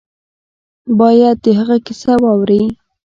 باید 0.99 1.35
د 1.43 1.45
هغه 1.59 1.77
کیسه 1.85 2.13
واوري. 2.23 2.63